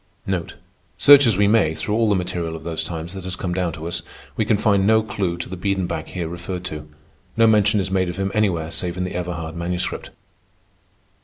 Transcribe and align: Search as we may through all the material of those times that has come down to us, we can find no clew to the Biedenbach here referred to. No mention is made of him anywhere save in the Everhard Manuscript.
Search 0.97 1.27
as 1.27 1.37
we 1.37 1.47
may 1.47 1.75
through 1.75 1.93
all 1.93 2.09
the 2.09 2.15
material 2.15 2.55
of 2.55 2.63
those 2.63 2.83
times 2.83 3.13
that 3.13 3.23
has 3.23 3.35
come 3.35 3.53
down 3.53 3.71
to 3.73 3.87
us, 3.87 4.01
we 4.35 4.45
can 4.45 4.57
find 4.57 4.87
no 4.87 5.03
clew 5.03 5.37
to 5.37 5.47
the 5.47 5.55
Biedenbach 5.55 6.07
here 6.07 6.27
referred 6.27 6.63
to. 6.65 6.89
No 7.37 7.45
mention 7.45 7.79
is 7.79 7.91
made 7.91 8.09
of 8.09 8.17
him 8.17 8.31
anywhere 8.33 8.71
save 8.71 8.97
in 8.97 9.03
the 9.03 9.13
Everhard 9.13 9.55
Manuscript. 9.55 10.09